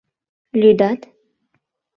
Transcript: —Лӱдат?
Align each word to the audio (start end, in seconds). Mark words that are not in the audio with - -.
—Лӱдат? 0.59 0.99